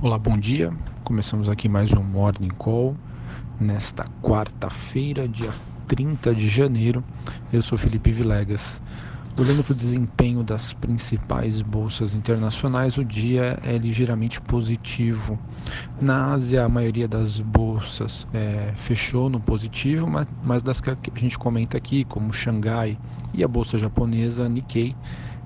[0.00, 0.72] Olá, bom dia.
[1.02, 2.94] Começamos aqui mais um Morning Call
[3.60, 5.50] nesta quarta-feira, dia
[5.88, 7.02] 30 de janeiro.
[7.52, 8.80] Eu sou Felipe Vilegas.
[9.36, 15.36] Olhando para o desempenho das principais bolsas internacionais, o dia é ligeiramente positivo.
[16.00, 20.96] Na Ásia, a maioria das bolsas é, fechou no positivo, mas, mas das que a
[21.16, 22.96] gente comenta aqui, como Xangai
[23.34, 24.94] e a bolsa japonesa Nikkei,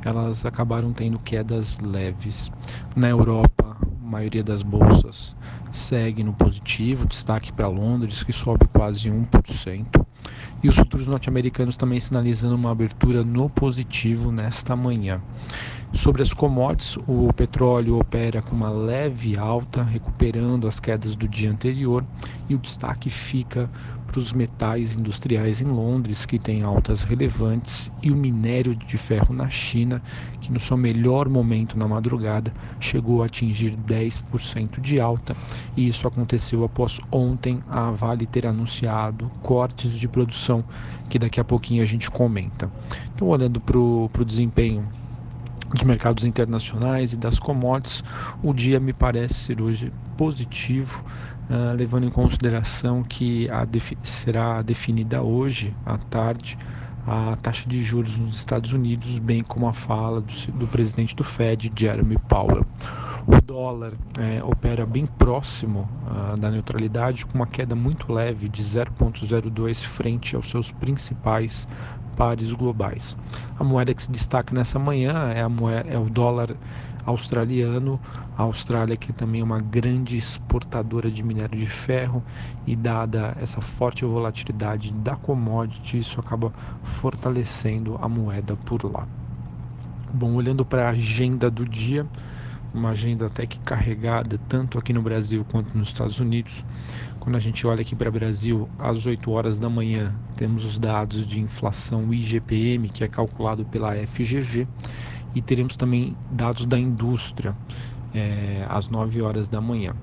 [0.05, 2.53] elas acabaram tendo quedas leves.
[2.95, 3.62] Na Europa,
[4.13, 5.35] maioria das bolsas
[5.73, 10.05] segue no positivo, destaque para Londres, que sobe quase 1%,
[10.63, 15.21] e os futuros norte-americanos também sinalizando uma abertura no positivo nesta manhã.
[15.93, 21.51] Sobre as commodities, o petróleo opera com uma leve alta, recuperando as quedas do dia
[21.51, 22.03] anterior,
[22.49, 23.69] e o destaque fica
[24.07, 29.35] para os metais industriais em Londres, que tem altas relevantes, e o minério de ferro
[29.35, 30.03] na China,
[30.41, 35.35] que no seu melhor momento na madrugada chegou a atingir 10% de alta,
[35.77, 40.22] e isso aconteceu após ontem a Vale ter anunciado cortes de produção,
[41.09, 42.71] que daqui a pouquinho a gente comenta.
[43.15, 44.89] Então, olhando para o desempenho
[45.73, 48.03] dos mercados internacionais e das commodities,
[48.43, 51.03] o dia me parece ser hoje positivo,
[51.49, 56.59] uh, levando em consideração que a defi será definida hoje à tarde
[57.07, 61.25] a taxa de juros nos Estados Unidos, bem como a fala do, do presidente do
[61.25, 62.65] Fed, Jeremy Powell.
[63.27, 68.63] O dólar é, opera bem próximo uh, da neutralidade, com uma queda muito leve de
[68.63, 71.69] 0,02 frente aos seus principais
[72.17, 73.17] pares globais.
[73.59, 76.57] A moeda que se destaca nessa manhã é, moeda, é o dólar
[77.07, 78.01] australiano.
[78.37, 82.25] A Austrália, que também é uma grande exportadora de minério de ferro,
[82.67, 89.07] e dada essa forte volatilidade da commodity, isso acaba fortalecendo a moeda por lá.
[90.13, 92.07] Bom, olhando para a agenda do dia,
[92.75, 96.65] uma agenda até que carregada, tanto aqui no Brasil quanto nos Estados Unidos.
[97.21, 100.79] Quando a gente olha aqui para o Brasil, às 8 horas da manhã, temos os
[100.79, 104.67] dados de inflação IGPM, que é calculado pela FGV,
[105.35, 107.57] e teremos também dados da indústria
[108.15, 109.95] é, às 9 horas da manhã.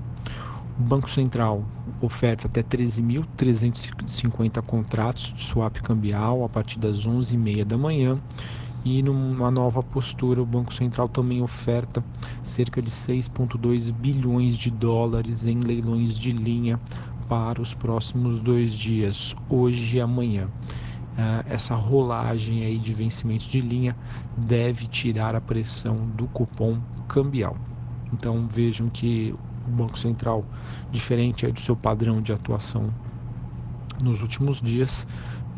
[0.80, 1.66] O Banco Central
[2.00, 8.18] oferta até 13.350 contratos de swap cambial a partir das 11h30 da manhã
[8.84, 12.04] e numa nova postura, o Banco Central também oferta
[12.44, 16.80] cerca de 6,2 bilhões de dólares em leilões de linha
[17.28, 20.48] para os próximos dois dias, hoje e amanhã.
[20.48, 23.96] Uh, essa rolagem aí de vencimento de linha
[24.38, 27.58] deve tirar a pressão do cupom cambial.
[28.14, 29.36] Então vejam que
[29.68, 30.46] o Banco Central,
[30.90, 32.90] diferente do seu padrão de atuação
[34.02, 35.06] nos últimos dias,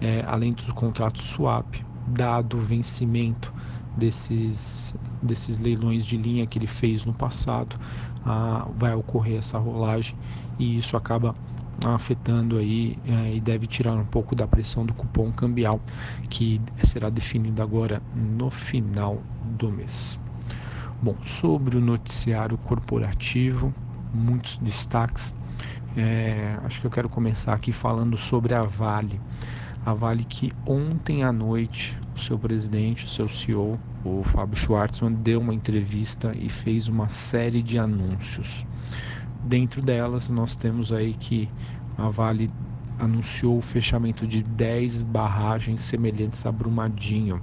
[0.02, 3.54] é, além dos contratos swap, dado o vencimento
[3.96, 7.76] desses, desses leilões de linha que ele fez no passado,
[8.26, 10.16] ah, vai ocorrer essa rolagem
[10.58, 11.36] e isso acaba
[11.84, 15.82] afetando aí é, e deve tirar um pouco da pressão do cupom cambial
[16.30, 20.20] que será definido agora no final do mês.
[21.02, 23.74] Bom, sobre o noticiário corporativo,
[24.14, 25.34] muitos destaques.
[25.96, 29.20] É, acho que eu quero começar aqui falando sobre a Vale.
[29.84, 35.12] A Vale que ontem à noite o seu presidente, o seu CEO, o Fábio Schwartzman,
[35.12, 38.64] deu uma entrevista e fez uma série de anúncios.
[39.44, 41.50] Dentro delas, nós temos aí que
[41.98, 42.52] a Vale
[43.00, 47.42] anunciou o fechamento de 10 barragens semelhantes a Brumadinho.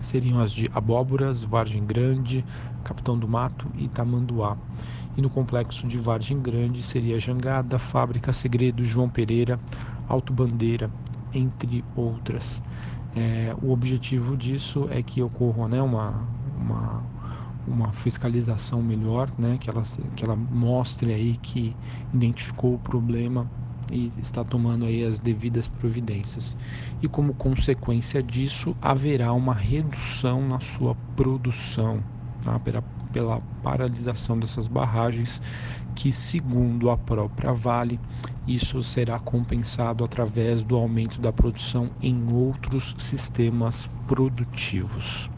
[0.00, 2.44] Seriam as de Abóboras, Vargem Grande,
[2.82, 4.56] Capitão do Mato e Tamanduá.
[5.16, 9.58] E no complexo de Vargem Grande seria Jangada, Fábrica Segredo, João Pereira,
[10.08, 10.90] Alto Bandeira,
[11.32, 12.62] entre outras.
[13.16, 17.02] É, o objetivo disso é que ocorra né, uma, uma,
[17.66, 19.82] uma fiscalização melhor, né, que, ela,
[20.14, 21.74] que ela mostre aí que
[22.12, 23.50] identificou o problema
[23.90, 26.56] e está tomando aí as devidas providências.
[27.02, 32.02] E como consequência disso, haverá uma redução na sua produção,
[32.40, 32.58] tá?
[32.60, 32.82] pela,
[33.12, 35.40] pela paralisação dessas barragens,
[35.94, 38.00] que segundo a própria Vale,
[38.46, 45.30] isso será compensado através do aumento da produção em outros sistemas produtivos.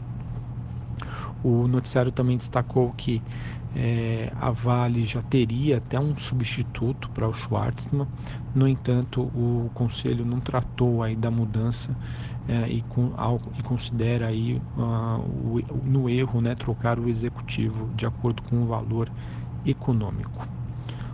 [1.43, 3.23] O noticiário também destacou que
[3.75, 8.07] é, a Vale já teria até um substituto para o Schwartzman,
[8.53, 11.97] no entanto, o Conselho não tratou aí da mudança
[12.47, 17.89] é, e, com, ao, e, considera aí uh, o, no erro né, trocar o executivo
[17.93, 19.11] de acordo com o valor
[19.63, 20.47] econômico.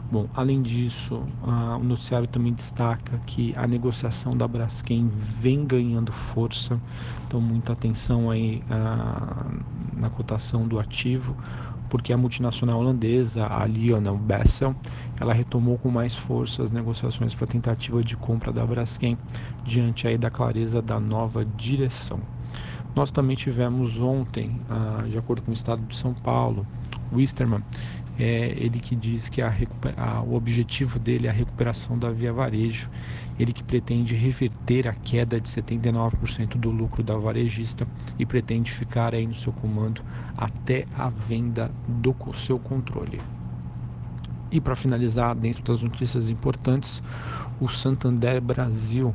[0.10, 6.14] Bom, além disso, uh, o noticiário também destaca que a negociação da Braskem vem ganhando
[6.14, 6.80] força,
[7.28, 11.36] então muita atenção aí uh, na, cotação do ativo,
[11.90, 14.74] porque a multinacional holandesa, a Lionel Bessel,
[15.20, 19.18] ela retomou com mais força as negociações para a tentativa de compra da Braskem,
[19.66, 22.22] diante aí da clareza da nova direção.
[22.96, 24.60] Nós também tivemos ontem,
[25.08, 26.66] de acordo com o Estado de São Paulo,
[27.12, 27.64] Wisterman,
[28.20, 29.54] é ele que diz que a,
[29.96, 32.90] a, o objetivo dele é a recuperação da Via Varejo,
[33.40, 37.88] ele que pretende reverter a queda de 79% do lucro da varejista
[38.18, 40.02] e pretende ficar aí no seu comando
[40.36, 43.22] até a venda do seu controle.
[44.50, 47.04] E para finalizar, dentro das notícias importantes,
[47.60, 49.14] o Santander Brasil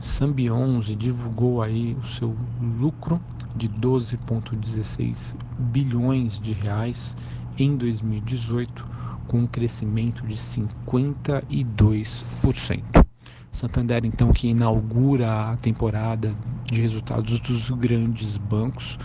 [0.00, 3.20] Sambi11 divulgou aí o seu lucro
[3.54, 7.16] de 12,16 bilhões de reais
[7.58, 8.86] em 2018,
[9.26, 13.06] com um crescimento de 52%.
[13.52, 18.98] Santander, então, que inaugura a temporada de resultados dos grandes bancos,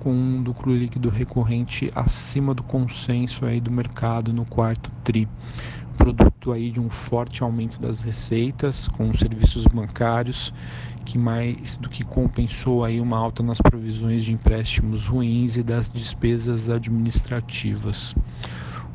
[0.00, 5.28] com um lucro líquido recorrente acima do consenso aí do mercado no quarto TRI
[5.96, 10.52] produto aí de um forte aumento das receitas com os serviços bancários,
[11.04, 15.90] que mais do que compensou aí uma alta nas provisões de empréstimos ruins e das
[15.90, 18.14] despesas administrativas.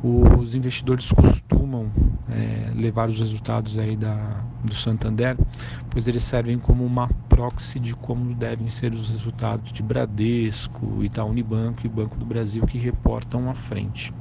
[0.02, 1.92] Os investidores costumam
[2.30, 5.38] é, levar os resultados aí da, do Santander,
[5.90, 11.30] pois eles servem como uma proxy de como devem ser os resultados de Bradesco, Itaú
[11.30, 14.14] Unibanco e Banco do Brasil que reportam à frente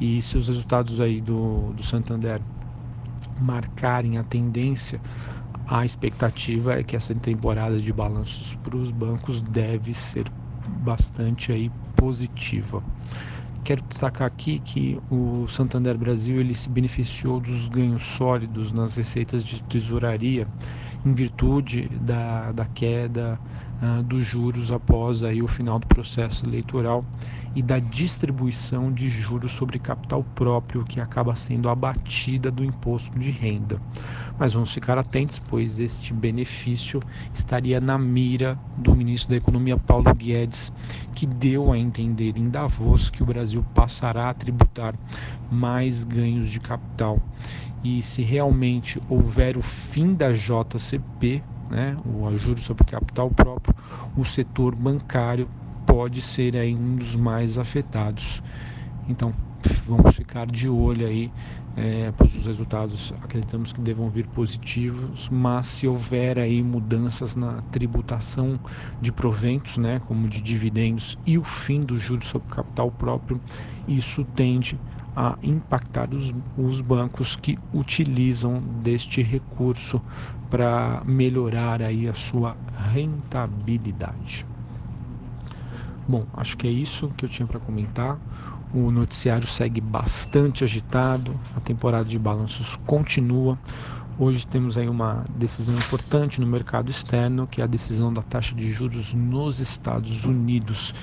[0.00, 2.40] e se os resultados aí do, do Santander
[3.40, 5.00] marcarem a tendência,
[5.66, 10.26] a expectativa é que essa temporada de balanços para os bancos deve ser
[10.66, 12.82] bastante aí positiva.
[13.64, 19.42] Quero destacar aqui que o Santander Brasil ele se beneficiou dos ganhos sólidos nas receitas
[19.42, 20.46] de tesouraria
[21.04, 23.40] em virtude da, da queda
[23.84, 27.04] uh, dos juros após aí o final do processo eleitoral
[27.54, 33.30] e da distribuição de juros sobre capital próprio que acaba sendo abatida do imposto de
[33.30, 33.80] renda.
[34.38, 37.00] Mas vamos ficar atentos, pois este benefício
[37.32, 40.72] estaria na mira do ministro da Economia Paulo Guedes,
[41.14, 44.94] que deu a entender em Davos que o Brasil passará a tributar
[45.50, 47.20] mais ganhos de capital.
[47.84, 51.42] E se realmente houver o fim da JCP,
[51.74, 53.74] né, o juros sobre capital próprio,
[54.16, 55.48] o setor bancário
[55.84, 58.40] pode ser aí um dos mais afetados.
[59.08, 59.34] Então,
[59.84, 61.32] vamos ficar de olho aí,
[61.76, 67.60] é, pois os resultados acreditamos que devam vir positivos, mas se houver aí mudanças na
[67.72, 68.58] tributação
[69.00, 73.42] de proventos, né, como de dividendos e o fim do juros sobre capital próprio,
[73.88, 74.80] isso tende
[75.14, 80.02] a impactar os, os bancos que utilizam deste recurso
[80.50, 82.56] para melhorar aí a sua
[82.92, 84.46] rentabilidade.
[86.06, 88.18] Bom, acho que é isso que eu tinha para comentar.
[88.72, 93.58] O noticiário segue bastante agitado, a temporada de balanços continua.
[94.16, 98.54] Hoje temos aí uma decisão importante no mercado externo, que é a decisão da taxa
[98.54, 100.94] de juros nos Estados Unidos.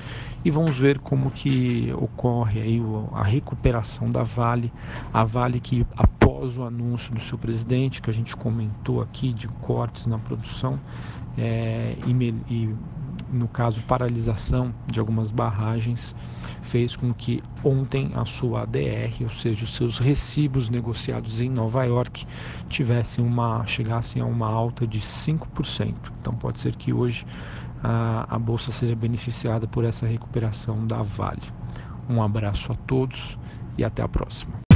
[0.42, 2.80] E vamos ver como que ocorre aí
[3.12, 4.72] a recuperação da Vale,
[5.12, 9.46] a Vale que após o anúncio do seu presidente, que a gente comentou aqui de
[9.46, 10.80] cortes na produção
[11.36, 12.74] é, e, e
[13.32, 16.14] no caso paralisação de algumas barragens,
[16.60, 21.84] fez com que ontem a sua ADR, ou seja, os seus recibos negociados em Nova
[21.84, 22.26] York,
[22.68, 25.94] tivessem uma chegassem a uma alta de 5%.
[26.20, 27.26] Então pode ser que hoje
[27.82, 31.42] a, a bolsa seja beneficiada por essa recuperação da Vale.
[32.08, 33.38] Um abraço a todos
[33.78, 34.71] e até a próxima.